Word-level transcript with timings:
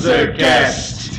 Panzercast. 0.00 1.10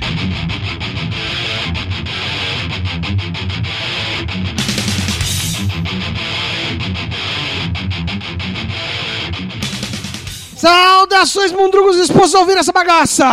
Saudações, 10.55 11.51
mundrugos 11.51 11.97
dispostos 11.97 12.33
a 12.33 12.39
ouvir 12.39 12.57
essa 12.57 12.71
bagaça! 12.71 13.27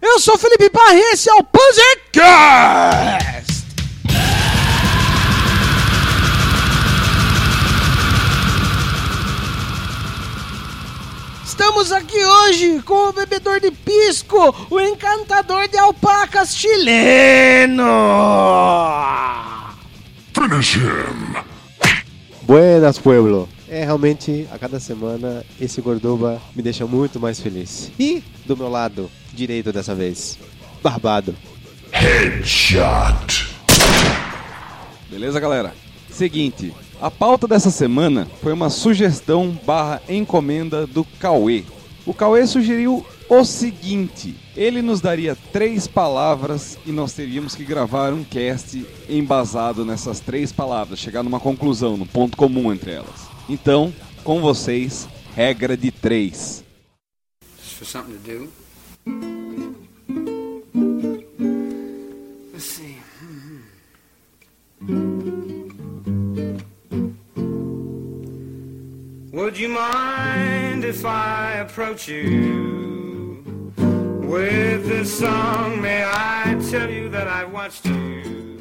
Eu 0.00 0.20
sou 0.20 0.38
Felipe 0.38 0.70
Parra 0.70 0.94
e 0.94 1.12
esse 1.12 1.28
é 1.28 1.34
o 1.34 1.42
Panzercast! 1.42 3.35
Estamos 11.58 11.90
aqui 11.90 12.22
hoje 12.22 12.82
com 12.82 13.08
o 13.08 13.12
bebedor 13.14 13.60
de 13.60 13.70
pisco, 13.70 14.54
o 14.68 14.78
encantador 14.78 15.66
de 15.66 15.78
alpacas 15.78 16.54
chileno! 16.54 17.82
Finish 20.34 20.76
him. 20.76 21.34
Buenas, 22.42 22.98
pueblo! 22.98 23.48
É, 23.70 23.84
realmente, 23.84 24.46
a 24.52 24.58
cada 24.58 24.78
semana, 24.78 25.42
esse 25.58 25.80
Gordoba 25.80 26.42
me 26.54 26.62
deixa 26.62 26.86
muito 26.86 27.18
mais 27.18 27.40
feliz. 27.40 27.90
E, 27.98 28.22
do 28.44 28.54
meu 28.54 28.68
lado, 28.68 29.10
direito 29.32 29.72
dessa 29.72 29.94
vez, 29.94 30.38
Barbado. 30.82 31.34
Headshot. 31.90 33.56
Beleza, 35.08 35.40
galera? 35.40 35.74
Seguinte, 36.10 36.74
a 37.00 37.10
pauta 37.10 37.46
dessa 37.46 37.70
semana 37.70 38.26
foi 38.42 38.52
uma 38.52 38.70
sugestão 38.70 39.58
barra 39.64 40.02
encomenda 40.08 40.86
do 40.86 41.04
Cauê. 41.04 41.64
O 42.04 42.14
Cauê 42.14 42.46
sugeriu 42.46 43.04
o 43.28 43.44
seguinte: 43.44 44.34
ele 44.56 44.80
nos 44.80 45.00
daria 45.00 45.36
três 45.52 45.86
palavras 45.86 46.78
e 46.86 46.92
nós 46.92 47.12
teríamos 47.12 47.54
que 47.54 47.64
gravar 47.64 48.12
um 48.12 48.24
cast 48.24 48.86
embasado 49.08 49.84
nessas 49.84 50.20
três 50.20 50.52
palavras, 50.52 50.98
chegar 50.98 51.22
numa 51.22 51.40
conclusão, 51.40 51.96
num 51.96 52.06
ponto 52.06 52.36
comum 52.36 52.72
entre 52.72 52.92
elas. 52.92 53.28
Então, 53.48 53.92
com 54.24 54.40
vocês, 54.40 55.08
regra 55.34 55.76
de 55.76 55.90
três. 55.90 56.64
for 57.76 57.84
something 57.84 58.16
to 58.16 58.18
do. 58.18 58.65
Would 69.46 69.60
you 69.60 69.68
mind 69.68 70.84
if 70.84 71.04
I 71.04 71.60
approach 71.60 72.08
you 72.08 73.44
with 74.20 74.88
this 74.88 75.20
song? 75.20 75.80
May 75.80 76.02
I 76.04 76.56
tell 76.68 76.90
you 76.90 77.08
that 77.10 77.28
I 77.28 77.44
watched 77.44 77.86
you? 77.86 78.58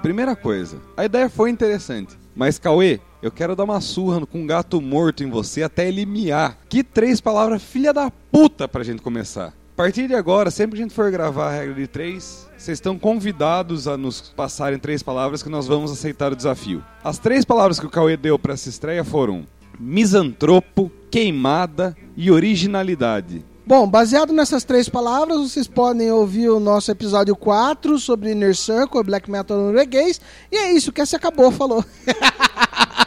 Primeira 0.00 0.36
coisa, 0.36 0.80
a 0.96 1.04
ideia 1.04 1.28
foi 1.28 1.50
interessante, 1.50 2.16
mas 2.36 2.56
Cauê, 2.56 3.00
eu 3.20 3.32
quero 3.32 3.56
dar 3.56 3.64
uma 3.64 3.80
surra 3.80 4.24
com 4.24 4.42
um 4.42 4.46
gato 4.46 4.80
morto 4.80 5.24
em 5.24 5.28
você 5.28 5.64
até 5.64 5.88
ele 5.88 6.06
miar. 6.06 6.56
Que 6.68 6.84
três 6.84 7.20
palavras 7.20 7.64
filha 7.64 7.92
da 7.92 8.12
puta 8.30 8.68
pra 8.68 8.84
gente 8.84 9.02
começar. 9.02 9.52
A 9.72 9.74
partir 9.74 10.06
de 10.06 10.14
agora, 10.14 10.50
sempre 10.50 10.76
que 10.76 10.82
a 10.82 10.84
gente 10.84 10.94
for 10.94 11.10
gravar 11.10 11.48
a 11.48 11.56
regra 11.56 11.74
de 11.74 11.86
três, 11.86 12.46
vocês 12.58 12.76
estão 12.76 12.98
convidados 12.98 13.88
a 13.88 13.96
nos 13.96 14.20
passarem 14.20 14.78
três 14.78 15.02
palavras 15.02 15.42
que 15.42 15.48
nós 15.48 15.66
vamos 15.66 15.90
aceitar 15.90 16.30
o 16.30 16.36
desafio. 16.36 16.84
As 17.02 17.18
três 17.18 17.42
palavras 17.42 17.80
que 17.80 17.86
o 17.86 17.90
Cauê 17.90 18.14
deu 18.14 18.38
pra 18.38 18.52
essa 18.52 18.68
estreia 18.68 19.02
foram 19.02 19.46
misantropo, 19.80 20.92
queimada 21.10 21.96
e 22.14 22.30
originalidade. 22.30 23.42
Bom, 23.66 23.88
baseado 23.88 24.30
nessas 24.30 24.62
três 24.62 24.90
palavras, 24.90 25.38
vocês 25.38 25.66
podem 25.66 26.12
ouvir 26.12 26.50
o 26.50 26.60
nosso 26.60 26.90
episódio 26.90 27.34
4 27.34 27.98
sobre 27.98 28.32
Inner 28.32 28.54
Circle, 28.54 29.02
Black 29.02 29.30
Metal 29.30 29.56
norueguês. 29.56 30.20
E 30.50 30.56
é 30.56 30.72
isso 30.72 30.92
que 30.92 31.00
essa 31.00 31.16
acabou, 31.16 31.50
falou. 31.50 31.82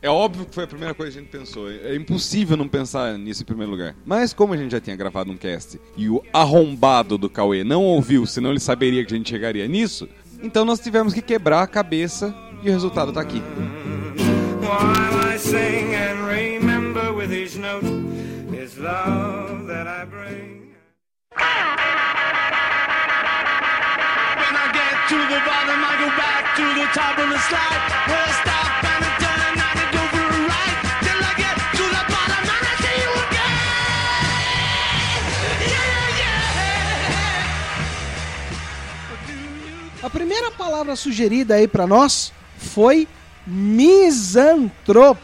É 0.00 0.08
óbvio 0.08 0.46
que 0.46 0.54
foi 0.54 0.62
a 0.62 0.66
primeira 0.66 0.94
coisa 0.94 1.10
que 1.12 1.18
a 1.18 1.22
gente 1.22 1.30
pensou. 1.30 1.68
É 1.68 1.96
impossível 1.96 2.56
não 2.56 2.68
pensar 2.68 3.18
nisso 3.18 3.42
em 3.42 3.46
primeiro 3.46 3.72
lugar. 3.72 3.96
Mas 4.06 4.32
como 4.32 4.54
a 4.54 4.56
gente 4.56 4.70
já 4.70 4.80
tinha 4.80 4.94
gravado 4.94 5.32
um 5.32 5.36
cast 5.36 5.80
e 5.96 6.08
o 6.08 6.22
arrombado 6.32 7.18
do 7.18 7.28
Cauê 7.28 7.64
não 7.64 7.82
ouviu, 7.82 8.24
senão 8.24 8.50
ele 8.50 8.60
saberia 8.60 9.04
que 9.04 9.12
a 9.12 9.16
gente 9.16 9.28
chegaria 9.28 9.66
nisso, 9.66 10.08
então 10.40 10.64
nós 10.64 10.78
tivemos 10.78 11.12
que 11.12 11.20
quebrar 11.20 11.62
a 11.62 11.66
cabeça 11.66 12.32
e 12.62 12.70
o 12.70 12.72
resultado 12.72 13.12
tá 13.12 13.20
aqui. 13.20 13.42
While 14.60 15.34
I 15.34 15.36
sing 15.36 15.94
and 15.94 16.26
remember 16.28 17.12
with 17.12 17.32
each 17.32 17.58
note 17.58 17.84
is 18.52 18.76
love 18.76 19.66
that 19.66 19.88
I 19.88 20.04
bring. 20.04 20.74
When 24.36 24.54
I 24.54 24.70
get 24.72 25.08
to 25.08 25.16
the 25.16 25.40
bottom, 25.44 25.82
I 25.82 25.96
go 25.98 26.08
back 26.16 26.54
to 26.56 26.62
the 26.74 26.86
top 26.94 27.18
of 27.18 27.30
the 27.30 27.38
slide. 27.38 28.57
A 40.08 40.10
primeira 40.10 40.50
palavra 40.50 40.96
sugerida 40.96 41.56
aí 41.56 41.68
pra 41.68 41.86
nós 41.86 42.32
foi 42.56 43.06
misantropo. 43.46 45.18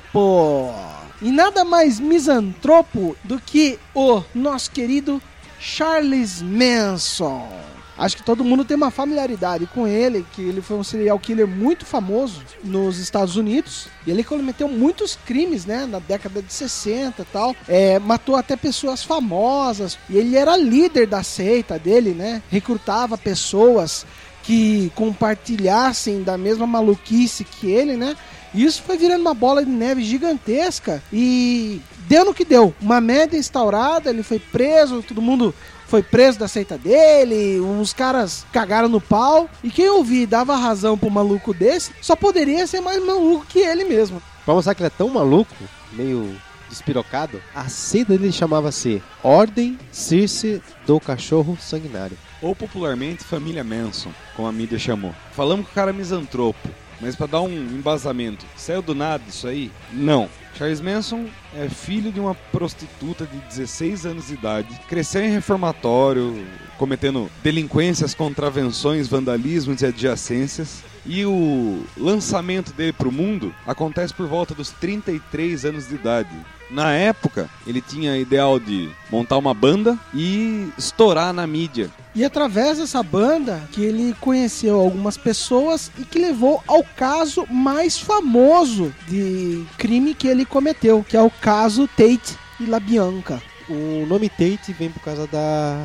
E 1.22 1.30
nada 1.30 1.64
mais 1.64 1.98
misantropo 1.98 3.16
do 3.24 3.40
que 3.40 3.78
o 3.94 4.22
nosso 4.34 4.70
querido 4.70 5.22
Charles 5.58 6.42
Manson. 6.42 7.48
Acho 7.96 8.16
que 8.16 8.24
todo 8.24 8.44
mundo 8.44 8.64
tem 8.64 8.76
uma 8.76 8.90
familiaridade 8.90 9.66
com 9.66 9.86
ele, 9.86 10.26
que 10.32 10.42
ele 10.42 10.60
foi 10.60 10.76
um 10.76 10.82
serial 10.82 11.18
killer 11.18 11.46
muito 11.46 11.86
famoso 11.86 12.42
nos 12.62 12.98
Estados 12.98 13.36
Unidos. 13.36 13.86
E 14.06 14.10
ele 14.10 14.24
cometeu 14.24 14.68
muitos 14.68 15.16
crimes, 15.24 15.64
né, 15.64 15.86
na 15.86 16.00
década 16.00 16.42
de 16.42 16.52
60 16.52 17.22
e 17.22 17.24
tal. 17.26 17.56
É, 17.68 17.98
matou 18.00 18.34
até 18.36 18.56
pessoas 18.56 19.04
famosas. 19.04 19.96
E 20.10 20.16
ele 20.18 20.36
era 20.36 20.56
líder 20.56 21.06
da 21.06 21.22
seita 21.22 21.78
dele, 21.78 22.10
né? 22.10 22.42
Recrutava 22.50 23.16
pessoas 23.16 24.04
que 24.44 24.92
compartilhassem 24.94 26.22
da 26.22 26.38
mesma 26.38 26.66
maluquice 26.66 27.44
que 27.44 27.70
ele, 27.70 27.96
né? 27.96 28.16
Isso 28.54 28.82
foi 28.82 28.96
virando 28.96 29.22
uma 29.22 29.34
bola 29.34 29.64
de 29.64 29.70
neve 29.70 30.04
gigantesca 30.04 31.02
e 31.12 31.80
deu 32.06 32.24
no 32.24 32.34
que 32.34 32.44
deu. 32.44 32.72
Uma 32.80 33.00
média 33.00 33.36
instaurada, 33.36 34.10
ele 34.10 34.22
foi 34.22 34.38
preso, 34.38 35.02
todo 35.02 35.20
mundo 35.20 35.52
foi 35.88 36.02
preso 36.02 36.38
da 36.38 36.46
seita 36.46 36.78
dele, 36.78 37.58
os 37.58 37.92
caras 37.92 38.46
cagaram 38.52 38.88
no 38.88 39.00
pau. 39.00 39.48
E 39.62 39.70
quem 39.70 39.88
ouvir 39.88 40.22
e 40.22 40.26
dava 40.26 40.54
razão 40.56 40.96
pro 40.96 41.10
maluco 41.10 41.52
desse, 41.52 41.90
só 42.00 42.14
poderia 42.14 42.66
ser 42.66 42.80
mais 42.80 43.04
maluco 43.04 43.46
que 43.46 43.58
ele 43.58 43.84
mesmo. 43.84 44.22
Pra 44.44 44.54
mostrar 44.54 44.74
que 44.74 44.82
ele 44.82 44.88
é 44.88 44.90
tão 44.90 45.08
maluco, 45.08 45.54
meio 45.92 46.36
despirocado, 46.68 47.40
a 47.54 47.68
seita 47.68 48.16
dele 48.16 48.32
chamava-se 48.32 49.02
Ordem 49.22 49.78
Circe 49.90 50.62
do 50.86 51.00
Cachorro 51.00 51.56
Sanguinário. 51.60 52.16
Ou 52.44 52.54
popularmente 52.54 53.24
Família 53.24 53.64
Manson, 53.64 54.12
como 54.36 54.46
a 54.46 54.52
mídia 54.52 54.78
chamou. 54.78 55.14
Falamos 55.32 55.64
que 55.64 55.72
o 55.72 55.74
cara 55.74 55.92
é 55.92 55.94
misantropo, 55.94 56.68
mas 57.00 57.16
pra 57.16 57.26
dar 57.26 57.40
um 57.40 57.50
embasamento, 57.50 58.44
saiu 58.54 58.82
do 58.82 58.94
nada 58.94 59.24
isso 59.26 59.48
aí? 59.48 59.72
Não. 59.90 60.28
Charles 60.54 60.82
Manson 60.82 61.24
é 61.56 61.70
filho 61.70 62.12
de 62.12 62.20
uma 62.20 62.34
prostituta 62.34 63.26
de 63.26 63.38
16 63.48 64.04
anos 64.04 64.26
de 64.26 64.34
idade, 64.34 64.78
cresceu 64.86 65.24
em 65.24 65.30
reformatório, 65.30 66.46
cometendo 66.76 67.30
delinquências, 67.42 68.14
contravenções, 68.14 69.08
vandalismos 69.08 69.80
e 69.80 69.86
adjacências. 69.86 70.84
E 71.06 71.24
o 71.24 71.82
lançamento 71.96 72.74
dele 72.74 72.92
pro 72.92 73.10
mundo 73.10 73.54
acontece 73.66 74.12
por 74.12 74.26
volta 74.26 74.54
dos 74.54 74.70
33 74.70 75.64
anos 75.64 75.88
de 75.88 75.94
idade. 75.94 76.30
Na 76.74 76.92
época, 76.92 77.48
ele 77.64 77.80
tinha 77.80 78.18
ideal 78.18 78.58
de 78.58 78.90
montar 79.08 79.38
uma 79.38 79.54
banda 79.54 79.96
e 80.12 80.68
estourar 80.76 81.32
na 81.32 81.46
mídia. 81.46 81.88
E 82.12 82.24
através 82.24 82.78
dessa 82.78 83.00
banda 83.00 83.62
que 83.70 83.80
ele 83.80 84.12
conheceu 84.20 84.80
algumas 84.80 85.16
pessoas 85.16 85.88
e 85.96 86.04
que 86.04 86.18
levou 86.18 86.60
ao 86.66 86.82
caso 86.82 87.46
mais 87.48 87.96
famoso 87.96 88.92
de 89.06 89.64
crime 89.78 90.14
que 90.14 90.26
ele 90.26 90.44
cometeu, 90.44 91.04
que 91.08 91.16
é 91.16 91.22
o 91.22 91.30
caso 91.30 91.86
Tate 91.86 92.36
e 92.58 92.66
La 92.66 92.80
Bianca. 92.80 93.40
O 93.68 94.04
nome 94.06 94.28
Tate 94.28 94.72
vem 94.72 94.90
por 94.90 95.00
causa 95.00 95.28
da 95.28 95.78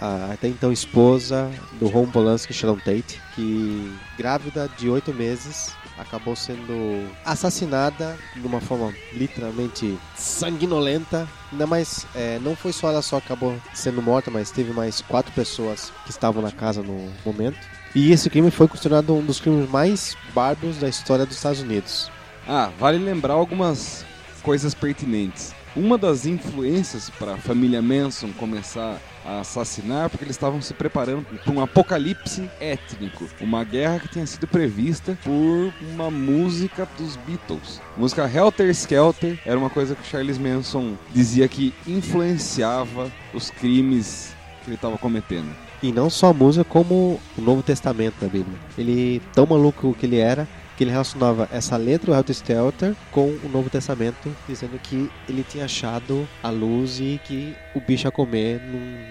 a 0.00 0.32
até 0.32 0.48
então 0.48 0.72
esposa 0.72 1.50
do 1.78 1.88
Ron 1.88 2.06
Polanski, 2.06 2.52
Sharon 2.52 2.76
Tate, 2.76 3.20
que 3.34 3.92
grávida 4.16 4.68
de 4.78 4.88
oito 4.88 5.12
meses 5.12 5.72
acabou 5.98 6.34
sendo 6.34 7.08
assassinada 7.24 8.16
de 8.34 8.46
uma 8.46 8.60
forma 8.60 8.92
literalmente 9.12 9.98
sanguinolenta. 10.16 11.28
Ainda 11.52 11.66
mais, 11.66 12.06
é, 12.14 12.38
não 12.40 12.56
foi 12.56 12.72
só 12.72 12.88
ela 12.88 13.02
só 13.02 13.20
que 13.20 13.26
acabou 13.26 13.56
sendo 13.72 14.02
morta, 14.02 14.30
mas 14.30 14.50
teve 14.50 14.72
mais 14.72 15.00
quatro 15.00 15.32
pessoas 15.32 15.92
que 16.04 16.10
estavam 16.10 16.42
na 16.42 16.50
casa 16.50 16.82
no 16.82 17.12
momento. 17.24 17.58
E 17.94 18.10
esse 18.10 18.28
crime 18.28 18.50
foi 18.50 18.66
considerado 18.66 19.14
um 19.14 19.24
dos 19.24 19.40
crimes 19.40 19.70
mais 19.70 20.16
bárbaros 20.34 20.78
da 20.78 20.88
história 20.88 21.24
dos 21.24 21.36
Estados 21.36 21.60
Unidos. 21.60 22.10
Ah, 22.46 22.70
vale 22.78 22.98
lembrar 22.98 23.34
algumas 23.34 24.04
coisas 24.42 24.74
pertinentes. 24.74 25.54
Uma 25.76 25.98
das 25.98 26.24
influências 26.24 27.10
para 27.10 27.34
a 27.34 27.36
família 27.36 27.82
Manson 27.82 28.30
começar 28.38 29.00
a 29.24 29.40
assassinar 29.40 30.08
porque 30.08 30.24
eles 30.24 30.36
estavam 30.36 30.62
se 30.62 30.72
preparando 30.72 31.24
para 31.24 31.52
um 31.52 31.60
apocalipse 31.60 32.48
étnico, 32.60 33.28
uma 33.40 33.64
guerra 33.64 33.98
que 33.98 34.06
tinha 34.06 34.24
sido 34.24 34.46
prevista 34.46 35.18
por 35.24 35.72
uma 35.92 36.12
música 36.12 36.86
dos 36.96 37.16
Beatles. 37.16 37.80
A 37.96 38.00
música 38.00 38.30
Helter 38.32 38.70
Skelter 38.70 39.36
era 39.44 39.58
uma 39.58 39.68
coisa 39.68 39.96
que 39.96 40.06
Charles 40.06 40.38
Manson 40.38 40.94
dizia 41.12 41.48
que 41.48 41.74
influenciava 41.88 43.10
os 43.32 43.50
crimes 43.50 44.32
que 44.62 44.70
ele 44.70 44.76
estava 44.76 44.96
cometendo. 44.96 45.50
E 45.82 45.90
não 45.90 46.08
só 46.08 46.28
a 46.28 46.32
música, 46.32 46.64
como 46.64 47.20
o 47.36 47.42
Novo 47.42 47.64
Testamento 47.64 48.14
da 48.20 48.28
Bíblia. 48.28 48.56
Ele, 48.78 49.20
tão 49.34 49.44
maluco 49.44 49.94
que 49.98 50.06
ele 50.06 50.18
era, 50.18 50.48
que 50.76 50.84
ele 50.84 50.90
relacionava 50.90 51.48
essa 51.52 51.76
letra, 51.76 52.10
o 52.10 52.14
Helter 52.14 52.34
Skelter, 52.34 52.94
com 53.10 53.28
o 53.42 53.48
Novo 53.48 53.70
Testamento, 53.70 54.34
dizendo 54.48 54.78
que 54.78 55.10
ele 55.28 55.44
tinha 55.48 55.64
achado 55.64 56.28
a 56.42 56.50
luz 56.50 56.98
e 57.00 57.20
que 57.24 57.54
o 57.74 57.80
bicho 57.80 58.06
ia 58.06 58.10
comer 58.10 58.60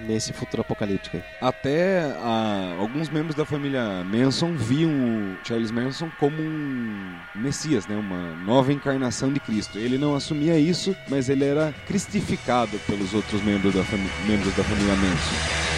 nesse 0.07 0.33
futuro 0.33 0.61
apocalíptico. 0.61 1.21
Até 1.41 2.01
ah, 2.19 2.75
alguns 2.79 3.09
membros 3.09 3.35
da 3.35 3.45
família 3.45 4.03
Manson 4.03 4.53
viam 4.55 4.91
o 4.91 5.37
Charles 5.45 5.71
Manson 5.71 6.09
como 6.19 6.41
um 6.41 7.15
Messias, 7.35 7.87
né? 7.87 7.95
uma 7.95 8.35
nova 8.45 8.71
encarnação 8.71 9.31
de 9.31 9.39
Cristo. 9.39 9.77
Ele 9.77 9.97
não 9.97 10.15
assumia 10.15 10.57
isso, 10.57 10.95
mas 11.09 11.29
ele 11.29 11.45
era 11.45 11.73
cristificado 11.87 12.77
pelos 12.87 13.13
outros 13.13 13.41
membros 13.43 13.73
da, 13.73 13.83
membros 14.27 14.55
da 14.55 14.63
família 14.63 14.95
Manson. 14.95 15.72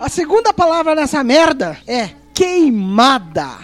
A 0.00 0.08
segunda 0.08 0.52
palavra 0.52 0.94
nessa 0.94 1.24
merda 1.24 1.78
é 1.86 2.10
queimada. 2.34 3.58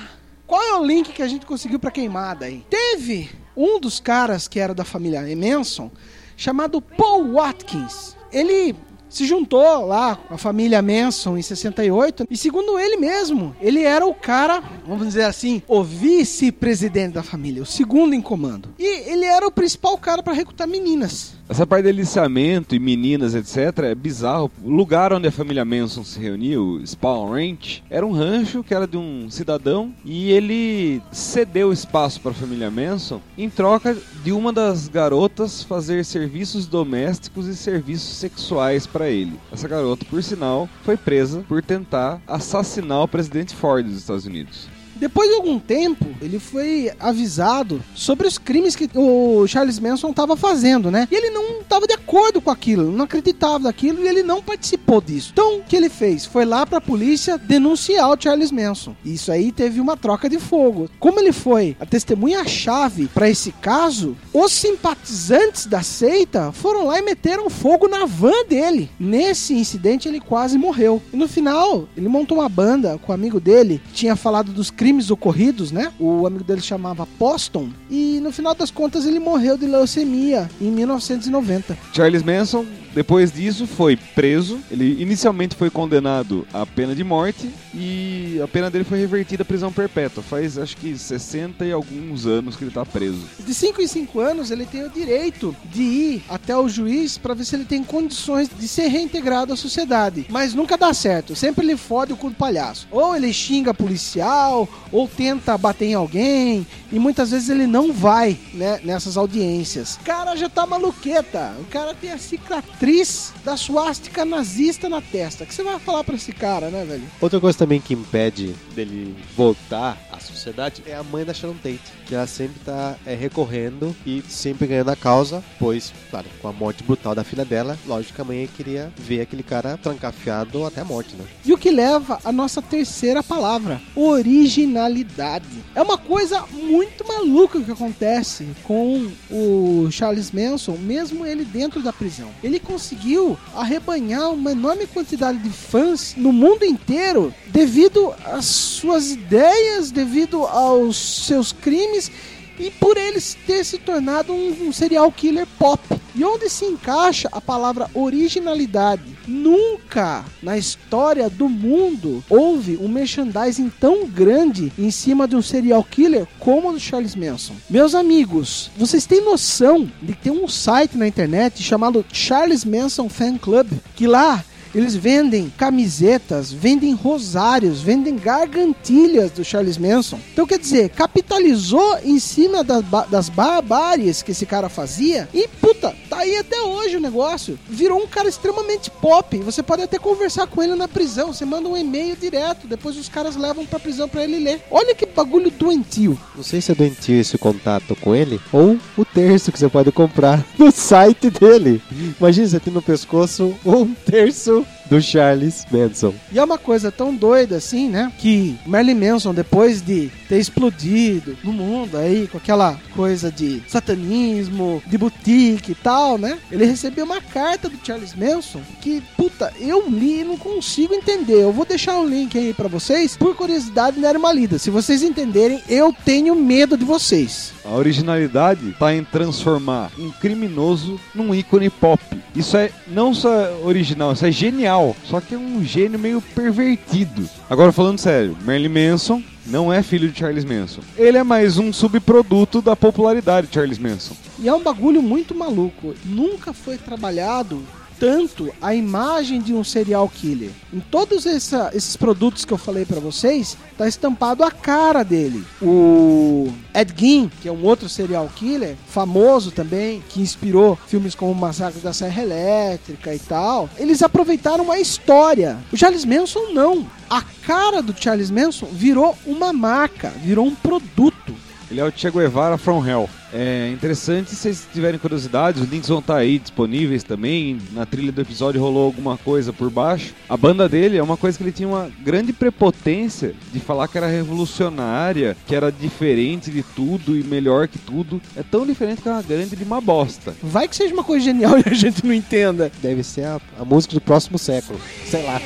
Qual 0.47 0.61
é 0.61 0.75
o 0.75 0.85
link 0.85 1.13
que 1.13 1.23
a 1.23 1.29
gente 1.29 1.47
conseguiu 1.47 1.79
pra 1.79 1.91
queimada 1.91 2.47
aí? 2.47 2.65
Teve 2.69 3.31
um 3.57 3.79
dos 3.79 4.01
caras 4.01 4.49
que 4.49 4.59
era 4.59 4.75
da 4.75 4.85
família 4.85 5.23
Manson, 5.37 5.91
chamado 6.37 6.81
Paul 6.81 7.35
Watkins. 7.35 8.17
Ele 8.33 8.75
se 9.15 9.27
juntou 9.27 9.87
lá 9.87 10.17
com 10.17 10.35
a 10.35 10.39
família 10.39 10.83
Manson 10.83 11.39
em 11.39 11.43
68 11.43 12.27
e 12.29 12.37
segundo 12.37 12.77
ele 12.81 12.97
mesmo, 12.97 13.55
ele 13.61 13.85
era 13.85 14.05
o 14.05 14.13
cara, 14.13 14.61
vamos 14.85 15.07
dizer 15.07 15.23
assim, 15.23 15.63
o 15.69 15.85
vice-presidente 15.85 17.15
da 17.15 17.23
família, 17.23 17.63
o 17.63 17.67
segundo 17.67 18.13
em 18.13 18.21
comando. 18.21 18.75
E 18.77 19.09
ele 19.09 19.25
era 19.25 19.47
o 19.47 19.53
principal 19.53 19.97
cara 19.97 20.21
para 20.21 20.33
recrutar 20.33 20.67
meninas. 20.67 21.35
Essa 21.47 21.67
parte 21.67 21.85
de 21.85 21.91
aliciamento 21.91 22.75
e 22.75 22.79
meninas, 22.79 23.35
etc., 23.35 23.85
é 23.85 23.95
bizarro. 23.95 24.51
O 24.63 24.71
lugar 24.71 25.13
onde 25.13 25.29
a 25.29 25.33
família 25.33 25.63
Manson 25.63 26.03
se 26.03 26.19
reuniu, 26.19 26.81
Spawn 26.87 27.33
Ranch, 27.33 27.83
era 27.91 28.07
um 28.07 28.13
rancho 28.13 28.65
que 28.65 28.73
era 28.73 28.87
de 28.87 28.97
um 28.97 29.29
cidadão 29.29 29.93
e 30.07 30.33
ele 30.33 31.03
cedeu 31.13 31.71
espaço 31.71 32.19
para 32.23 32.31
a 32.31 32.35
família 32.35 32.71
Manson 32.71 33.21
em 33.37 33.51
troca 33.51 33.95
de 34.23 34.33
uma 34.33 34.55
das 34.55 34.89
garotas 34.89 35.63
fazer 35.63 36.03
serviços 36.07 36.67
domésticos 36.67 37.47
e 37.47 37.55
serviços 37.55 38.17
sexuais 38.17 38.87
para 38.87 39.11
ele. 39.11 39.39
Essa 39.53 39.69
garota, 39.69 40.07
por 40.07 40.23
sinal, 40.23 40.67
foi 40.83 40.97
presa 40.97 41.45
por 41.47 41.63
tentar 41.63 42.23
assassinar 42.27 43.03
o 43.03 43.09
presidente 43.09 43.55
Ford 43.55 43.85
dos 43.85 43.99
Estados 43.99 44.25
Unidos. 44.25 44.74
Depois 44.97 45.29
de 45.29 45.37
algum 45.37 45.59
tempo, 45.59 46.07
ele 46.21 46.39
foi 46.39 46.91
avisado 46.99 47.83
sobre 47.95 48.27
os 48.27 48.39
crimes 48.39 48.77
que 48.77 48.89
o 48.95 49.47
Charles 49.47 49.79
Manson 49.79 50.11
estava 50.11 50.37
fazendo, 50.37 50.91
né? 50.91 51.09
E 51.11 51.15
ele 51.15 51.31
não 51.31 51.61
estava 51.61 51.87
de 51.87 51.95
acordo 51.95 52.41
com 52.41 52.51
aquilo, 52.51 52.91
não 52.91 53.05
acreditava 53.05 53.65
daquilo 53.65 54.03
e 54.03 54.09
ele 54.09 54.23
não 54.23 54.43
participou 54.43 55.01
disso. 55.01 55.31
Então, 55.33 55.59
o 55.59 55.63
que 55.63 55.77
ele 55.77 55.89
fez? 55.89 56.25
Foi 56.25 56.45
lá 56.45 56.65
pra 56.65 56.81
polícia 56.81 57.37
denunciar 57.37 58.11
o 58.11 58.21
Charles 58.21 58.53
Manson. 58.53 58.95
Isso 59.05 59.33
aí 59.33 59.51
teve 59.51 59.81
uma 59.81 59.97
troca 59.97 60.29
de 60.29 60.39
fogo. 60.39 60.89
Como 60.99 61.19
ele 61.19 61.33
foi 61.33 61.77
a 61.81 61.87
testemunha-chave 61.87 63.09
para 63.09 63.29
esse 63.29 63.53
caso, 63.53 64.17
os 64.33 64.53
simpatizantes 64.53 65.67
da 65.67 65.83
seita 65.83 66.53
foram 66.53 66.87
lá 66.87 66.99
e 66.99 67.03
meteram 67.03 67.51
fogo 67.51 67.89
na 67.89 68.07
van 68.07 68.45
dele. 68.49 68.91
Nesse 68.99 69.55
incidente, 69.55 70.09
ele 70.09 70.21
quase 70.21 70.57
morreu. 70.57 71.03
E 71.13 71.17
no 71.17 71.29
final, 71.29 71.89
ele 71.97 72.09
montou 72.09 72.39
uma 72.39 72.49
banda 72.49 72.99
com 72.99 73.13
o 73.13 73.15
amigo 73.15 73.41
dele, 73.41 73.81
que 73.87 73.93
tinha 73.93 74.17
falado 74.17 74.53
dos 74.53 74.71
crimes 74.71 74.84
ocorridos, 75.11 75.73
né? 75.73 75.93
O 75.99 76.27
amigo 76.27 76.45
dele 76.45 76.61
chamava 76.61 77.07
Poston. 77.07 77.71
E 77.91 78.21
no 78.21 78.33
final 78.33 78.55
das 78.55 78.71
contas, 78.71 79.07
ele 79.07 79.19
morreu 79.19 79.57
de 79.57 79.67
leucemia 79.67 80.49
em 80.61 80.71
1990. 80.71 81.77
Charles 81.93 82.23
Manson, 82.23 82.67
depois 82.95 83.33
disso, 83.33 83.67
foi 83.67 83.97
preso. 83.97 84.59
Ele 84.71 85.01
inicialmente 85.01 85.55
foi 85.55 85.71
condenado 85.71 86.47
à 86.53 86.67
pena 86.67 86.95
de 86.95 87.03
morte 87.03 87.51
e 87.75 88.24
a 88.41 88.49
pena 88.49 88.71
dele 88.71 88.85
foi 88.85 88.99
revertida 88.99 89.43
à 89.43 89.45
prisão 89.45 89.73
perpétua. 89.73 90.23
Faz 90.23 90.59
acho 90.59 90.77
que 90.77 90.97
60 90.97 91.65
e 91.65 91.73
alguns 91.73 92.27
anos 92.27 92.57
que 92.57 92.65
ele 92.65 92.71
tá 92.71 92.85
preso. 92.85 93.21
De 93.39 93.55
5 93.55 93.83
em 93.83 93.87
5 93.87 94.21
anos, 94.21 94.51
ele 94.51 94.67
tem 94.67 94.85
o 94.85 94.91
direito 94.91 95.55
de 95.65 95.83
ir 95.83 96.25
até 96.29 96.57
o 96.57 96.69
juiz 96.69 97.19
para 97.19 97.35
ver 97.35 97.45
se 97.45 97.55
ele 97.55 97.65
tem 97.65 97.83
condições 97.83 98.49
de 98.49 98.67
ser 98.67 98.89
reintegrado 98.89 99.53
à 99.53 99.57
sociedade. 99.57 100.27
Mas 100.29 100.55
nunca 100.55 100.77
dá 100.77 100.93
certo. 100.93 101.37
Sempre 101.37 101.65
ele 101.65 101.77
fode 101.77 102.13
o 102.13 102.17
cu 102.17 102.31
do 102.31 102.37
palhaço. 102.37 102.87
Ou 102.91 103.15
ele 103.15 103.33
xinga 103.33 103.75
policial, 103.75 104.69
ou 104.91 105.09
tenta 105.09 105.57
bater 105.57 105.87
em 105.87 105.95
alguém. 105.95 106.67
E 106.91 106.99
muitas 106.99 107.31
vezes 107.31 107.49
ele 107.49 107.67
não 107.67 107.93
vai 107.93 108.39
né, 108.53 108.81
nessas 108.85 109.17
audiências. 109.17 109.97
O 109.97 110.05
cara 110.05 110.37
já 110.37 110.49
tá 110.49 110.67
maluqueta. 110.67 111.55
O 111.61 111.65
cara 111.65 111.95
tem 111.95 112.13
a 112.13 112.19
cicatriz 112.19 113.33
da 113.45 113.57
suástica 113.57 114.25
nazista 114.25 114.89
na 114.89 115.01
testa. 115.01 115.45
O 115.45 115.47
que 115.47 115.55
você 115.55 115.63
vai 115.63 115.79
falar 115.79 116.05
pra 116.05 116.15
esse 116.15 116.33
cara, 116.33 116.71
né, 116.71 116.85
velho? 116.85 117.05
Outra 117.21 117.41
coisa 117.41 117.59
também 117.59 117.81
que 117.81 117.95
impede 117.95 118.24
dele 118.31 119.15
voltar 119.37 119.99
à 120.15 120.21
sociedade 120.21 120.83
é 120.87 120.95
a 120.95 121.03
mãe 121.03 121.25
da 121.25 121.35
Sharon 121.35 121.55
Tate, 121.55 121.81
que 122.07 122.15
ela 122.15 122.27
sempre 122.27 122.61
tá 122.65 122.97
é, 123.05 123.15
recorrendo 123.15 123.95
e 124.07 124.23
sempre 124.29 124.67
ganhando 124.67 124.91
a 124.91 124.97
causa, 124.97 125.43
pois, 125.59 125.93
claro, 126.11 126.27
com 126.41 126.49
a 126.49 126.53
morte 126.53 126.83
brutal 126.85 127.15
da 127.15 127.25
filha 127.25 127.45
dela, 127.45 127.79
lógico 127.87 128.15
que 128.15 128.21
a 128.21 128.25
mãe 128.25 128.49
queria 128.57 128.93
ver 128.97 129.21
aquele 129.21 129.43
cara 129.43 129.77
trancafiado 129.77 130.65
até 130.65 130.81
a 130.81 130.85
morte, 130.85 131.17
né? 131.17 131.25
E 131.45 131.53
o 131.53 131.59
que 131.59 131.71
leva 131.71 132.19
à 132.25 132.31
nossa 132.31 132.63
terceira 132.63 133.23
palavra, 133.23 133.81
originalidade. 133.95 135.47
É 135.75 135.83
uma 135.83 135.99
coisa 135.99 136.45
muito 136.53 137.07
maluca 137.07 137.61
que 137.61 137.71
acontece 137.71 138.47
com 138.63 139.11
o 139.31 139.89
Charles 139.91 140.31
Manson, 140.31 140.77
mesmo 140.77 141.27
ele 141.27 141.45
dentro 141.45 141.83
da 141.83 141.93
prisão. 141.93 142.31
Ele 142.43 142.61
conseguiu 142.61 143.37
arrebanhar 143.55 144.31
uma 144.31 144.53
enorme 144.53 144.87
quantidade 144.87 145.39
de 145.39 145.51
fãs 145.51 146.15
no 146.17 146.33
mundo 146.33 146.65
inteiro 146.65 147.35
devido 147.47 148.13
às 148.25 148.47
suas 148.47 149.13
ideias, 149.13 149.91
devido 150.05 150.45
aos 150.45 151.25
seus 151.27 151.51
crimes 151.51 152.11
e 152.59 152.71
por 152.71 152.97
eles 152.97 153.37
ter 153.47 153.65
se 153.65 153.79
tornado 153.79 154.33
um, 154.33 154.69
um 154.69 154.73
serial 154.73 155.11
killer 155.11 155.47
pop. 155.59 155.83
E 156.15 156.23
onde 156.23 156.49
se 156.49 156.65
encaixa 156.65 157.29
a 157.33 157.41
palavra 157.41 157.91
originalidade? 157.93 159.03
Nunca 159.27 160.25
na 160.41 160.57
história 160.57 161.29
do 161.29 161.49
mundo 161.49 162.23
houve 162.31 162.77
um 162.77 162.87
merchandising 162.87 163.73
tão 163.81 164.07
grande 164.07 164.73
em 164.79 164.91
cima 164.93 165.27
de 165.27 165.35
um 165.35 165.43
serial 165.43 165.83
killer 165.83 166.29
como 166.39 166.69
o 166.69 166.73
do 166.75 166.79
Charles 166.79 167.17
Manson. 167.17 167.55
Meus 167.69 167.97
amigos, 167.97 168.71
vocês 168.77 169.07
têm 169.07 169.25
noção 169.25 169.91
de 170.01 170.13
que 170.13 170.23
tem 170.23 170.33
um 170.33 170.47
site 170.47 170.97
na 170.97 171.09
internet 171.09 171.61
chamado 171.61 172.05
Charles 172.13 172.65
Manson 172.65 173.09
Fan 173.09 173.37
Club 173.37 173.73
que 173.97 174.07
lá 174.07 174.45
eles 174.75 174.97
vendem 174.97 175.53
camisetas, 175.57 176.53
vendem 176.53 176.93
rosários, 176.95 177.81
vendem 177.81 178.17
gargantilhas 178.17 179.31
do 179.31 179.45
Charles 179.45 179.79
Manson. 179.79 180.19
Então, 180.33 180.47
quer 180.47 180.59
dizer, 180.59 180.91
capitalizou 180.91 181.99
em 182.05 182.19
cima 182.19 182.65
das, 182.65 182.85
das 183.11 183.29
barbáries 183.29 184.23
que 184.23 184.33
esse 184.33 184.47
cara 184.47 184.69
fazia 184.69 185.29
e, 185.33 185.47
puta, 185.49 185.95
tá 186.15 186.21
aí 186.21 186.37
até 186.37 186.63
hoje 186.63 186.97
o 186.97 187.01
negócio. 187.01 187.59
Virou 187.69 187.99
um 187.99 188.07
cara 188.07 188.29
extremamente 188.29 188.91
pop. 188.91 189.37
Você 189.39 189.63
pode 189.63 189.83
até 189.83 189.99
conversar 189.99 190.47
com 190.47 190.63
ele 190.63 190.75
na 190.75 190.87
prisão. 190.87 191.33
Você 191.33 191.45
manda 191.45 191.69
um 191.69 191.77
e-mail 191.77 192.17
direto, 192.17 192.67
depois 192.67 192.97
os 192.97 193.09
caras 193.09 193.37
levam 193.37 193.67
pra 193.67 193.81
prisão 193.81 194.09
pra 194.09 194.23
ele 194.23 194.39
ler. 194.39 194.63
Olha 194.71 194.95
que 194.95 195.07
bagulho 195.07 195.51
doentio. 195.51 196.19
Não 196.35 196.43
sei 196.43 196.61
se 196.61 196.71
é 196.71 196.75
doentio 196.75 197.21
esse 197.21 197.37
contato 197.37 197.97
com 197.97 198.15
ele 198.15 198.41
ou 198.53 198.79
o 198.97 199.05
terço 199.05 199.51
que 199.51 199.59
você 199.59 199.69
pode 199.69 199.91
comprar 199.91 200.45
no 200.59 200.71
site 200.71 201.31
dele. 201.31 201.83
Imagina 202.21 202.47
você 202.47 202.61
ter 202.61 202.71
no 202.71 202.83
pescoço 202.83 203.55
um 203.65 203.93
terço 203.93 204.65
do 204.87 205.01
Charles 205.01 205.67
Manson. 205.71 206.15
E 206.33 206.39
é 206.39 206.45
uma 206.45 206.59
coisa 206.59 206.91
tão 206.91 207.15
doida 207.15 207.57
assim, 207.57 207.89
né? 207.89 208.13
Que 208.19 208.59
Marilyn 208.67 208.95
Manson, 208.95 209.35
depois 209.35 209.83
de 209.83 210.11
ter 210.29 210.39
explodido 210.39 211.37
no 211.43 211.53
mundo 211.53 211.97
aí, 211.97 212.29
com 212.29 212.39
aquela 212.39 212.79
coisa 212.95 213.31
de 213.31 213.63
satanismo, 213.69 214.83
de 214.87 214.99
boutique 214.99 215.73
e 215.73 215.75
tal, 215.75 216.19
né? 216.19 216.39
Ele 216.51 216.65
recebeu 216.65 217.05
uma 217.05 217.21
carta 217.21 217.69
do 217.69 217.79
Charles 217.85 218.15
Manson 218.15 218.61
que, 218.81 219.03
puta, 219.17 219.53
eu 219.59 219.89
li 219.89 220.21
e 220.21 220.25
não 220.25 220.37
consigo 220.37 220.95
entender. 220.95 221.43
Eu 221.43 221.53
vou 221.53 221.65
deixar 221.65 221.99
um 221.99 222.07
link 222.07 222.37
aí 222.37 222.53
pra 222.53 222.69
vocês. 222.69 223.17
Por 223.17 223.35
curiosidade, 223.35 223.99
não 223.99 224.09
era 224.09 224.19
uma 224.19 224.33
lida. 224.33 224.59
Se 224.59 224.71
vocês 224.71 225.03
entenderem, 225.03 225.63
eu 225.69 225.95
tenho 226.05 226.35
medo 226.35 226.77
de 226.77 226.85
vocês. 226.85 227.53
A 227.65 227.75
originalidade 227.75 228.71
está 228.71 228.95
em 228.95 229.05
transformar 229.05 229.91
um 229.99 230.11
criminoso 230.11 231.01
num 231.15 231.35
ícone 231.35 231.71
pop. 231.71 232.03
Isso 232.35 232.57
é 232.57 232.71
não 232.89 233.15
só 233.15 233.31
original, 233.63 234.13
isso 234.13 234.27
é 234.27 234.33
genial. 234.33 234.97
Só 235.05 235.21
que 235.21 235.35
é 235.35 235.39
um 235.39 235.65
gênio 235.65 235.99
meio 235.99 236.21
pervertido. 236.21 237.29
Agora 237.49 237.71
falando 237.71 237.99
sério, 237.99 238.37
Marilyn 238.45 238.91
Manson 238.91 239.23
não 239.47 239.73
é 239.73 239.83
filho 239.83 240.11
de 240.11 240.19
Charles 240.19 240.45
Manson. 240.45 240.81
Ele 240.97 241.19
é 241.19 241.23
mais 241.23 241.59
um 241.59 241.73
subproduto 241.73 242.61
da 242.61 242.75
popularidade 242.75 243.47
de 243.47 243.55
Charles 243.55 243.79
Manson. 243.79 244.17
E 244.39 244.49
é 244.49 244.55
um 244.55 244.63
bagulho 244.63 245.03
muito 245.03 245.35
maluco. 245.35 245.95
Nunca 246.05 246.53
foi 246.53 246.77
trabalhado 246.77 247.63
tanto 248.05 248.51
a 248.61 248.75
imagem 248.75 249.41
de 249.41 249.55
um 249.55 249.65
serial 249.65 250.07
killer. 250.09 250.51
Em 250.73 250.79
todos 250.81 251.25
essa- 251.25 251.71
esses 251.73 251.97
produtos 251.97 252.45
que 252.45 252.53
eu 252.53 252.59
falei 252.59 252.85
pra 252.85 253.01
vocês, 253.01 253.57
tá 253.79 253.89
estampado 253.89 254.45
a 254.45 254.51
cara 254.51 255.03
dele. 255.03 255.43
O 255.63 256.53
Ed 256.75 256.93
Gein, 256.95 257.31
que 257.41 257.49
é 257.49 257.53
um 257.53 257.65
outro 257.65 257.89
serial 257.89 258.31
killer, 258.37 258.77
famoso 258.89 259.51
também, 259.51 260.03
que 260.11 260.21
inspirou 260.21 260.79
filmes 260.87 261.15
como 261.15 261.35
Massacre 261.35 261.81
da 261.81 261.95
Serra 261.95 262.23
Elétrica 262.23 263.15
e 263.15 263.19
tal, 263.19 263.71
eles 263.79 264.03
aproveitaram 264.03 264.71
a 264.71 264.79
história. 264.79 265.57
O 265.73 265.77
Charles 265.77 266.05
Manson 266.05 266.51
não. 266.53 266.87
A 267.09 267.23
cara 267.47 267.81
do 267.81 267.95
Charles 267.99 268.31
Manson 268.31 268.67
virou 268.71 269.17
uma 269.27 269.51
marca, 269.53 270.11
virou 270.23 270.45
um 270.47 270.55
produto. 270.55 271.35
Ele 271.71 271.81
é 271.81 271.85
o 271.85 271.91
Che 271.95 272.11
Guevara 272.11 272.59
from 272.59 272.87
Hell. 272.87 273.09
É 273.37 273.69
interessante, 273.73 274.31
se 274.31 274.37
vocês 274.37 274.65
tiverem 274.73 274.97
curiosidade, 274.97 275.61
os 275.61 275.69
links 275.69 275.89
vão 275.89 275.99
estar 275.99 276.19
aí 276.19 276.39
disponíveis 276.39 277.03
também. 277.03 277.59
Na 277.73 277.85
trilha 277.85 278.13
do 278.13 278.21
episódio 278.21 278.61
rolou 278.61 278.85
alguma 278.85 279.19
coisa 279.19 279.53
por 279.53 279.69
baixo. 279.71 280.15
A 280.29 280.37
banda 280.37 280.69
dele 280.69 280.97
é 280.97 281.03
uma 281.03 281.17
coisa 281.17 281.37
que 281.37 281.43
ele 281.43 281.51
tinha 281.51 281.69
uma 281.69 281.91
grande 282.01 282.33
prepotência 282.33 283.35
de 283.53 283.59
falar 283.59 283.89
que 283.89 283.99
era 283.99 284.07
revolucionária, 284.07 285.37
que 285.49 285.55
era 285.57 285.73
diferente 285.73 286.49
de 286.49 286.63
tudo 286.63 287.19
e 287.19 287.25
melhor 287.25 287.67
que 287.67 287.77
tudo. 287.77 288.23
É 288.37 288.43
tão 288.45 288.65
diferente 288.65 289.03
que 289.03 289.09
é 289.09 289.13
uma 289.13 289.23
grande 289.23 289.57
de 289.57 289.65
uma 289.65 289.81
bosta. 289.81 290.33
Vai 290.41 290.69
que 290.69 290.77
seja 290.77 290.95
uma 290.95 291.03
coisa 291.03 291.25
genial 291.25 291.59
e 291.67 291.69
a 291.69 291.75
gente 291.75 292.07
não 292.07 292.15
entenda. 292.15 292.71
Deve 292.81 293.03
ser 293.03 293.25
a, 293.25 293.41
a 293.59 293.65
música 293.65 293.95
do 293.95 294.01
próximo 294.01 294.39
século. 294.39 294.81
Sei 295.11 295.25
lá. 295.25 295.41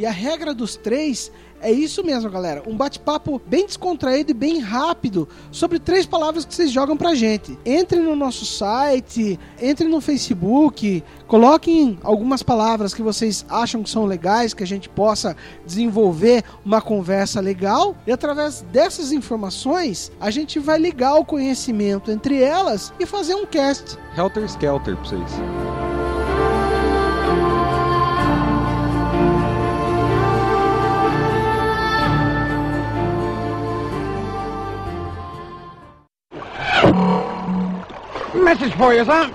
E 0.00 0.06
a 0.06 0.10
regra 0.10 0.54
dos 0.54 0.76
três 0.76 1.30
é 1.60 1.70
isso 1.70 2.02
mesmo, 2.02 2.30
galera. 2.30 2.62
Um 2.66 2.74
bate-papo 2.74 3.38
bem 3.46 3.66
descontraído 3.66 4.30
e 4.30 4.34
bem 4.34 4.58
rápido 4.58 5.28
sobre 5.52 5.78
três 5.78 6.06
palavras 6.06 6.46
que 6.46 6.54
vocês 6.54 6.70
jogam 6.70 6.96
pra 6.96 7.14
gente. 7.14 7.58
Entre 7.66 7.98
no 7.98 8.16
nosso 8.16 8.46
site, 8.46 9.38
entre 9.60 9.86
no 9.88 10.00
Facebook, 10.00 11.04
coloquem 11.26 11.98
algumas 12.02 12.42
palavras 12.42 12.94
que 12.94 13.02
vocês 13.02 13.44
acham 13.46 13.82
que 13.82 13.90
são 13.90 14.06
legais, 14.06 14.54
que 14.54 14.62
a 14.62 14.66
gente 14.66 14.88
possa 14.88 15.36
desenvolver 15.66 16.44
uma 16.64 16.80
conversa 16.80 17.38
legal. 17.38 17.94
E 18.06 18.10
através 18.10 18.62
dessas 18.72 19.12
informações, 19.12 20.10
a 20.18 20.30
gente 20.30 20.58
vai 20.58 20.78
ligar 20.78 21.16
o 21.16 21.26
conhecimento 21.26 22.10
entre 22.10 22.42
elas 22.42 22.90
e 22.98 23.04
fazer 23.04 23.34
um 23.34 23.44
cast. 23.44 23.98
Helter 24.16 24.44
Skelter 24.44 24.96
pra 24.96 25.04
vocês. 25.04 25.69
Message 38.50 38.74
for 38.76 38.92
you, 38.92 39.04
son. 39.04 39.30